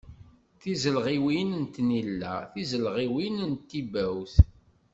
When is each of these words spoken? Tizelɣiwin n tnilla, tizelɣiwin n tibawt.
Tizelɣiwin 0.61 1.49
n 1.61 1.63
tnilla, 1.73 2.35
tizelɣiwin 2.53 3.37
n 3.51 3.53
tibawt. 3.69 4.35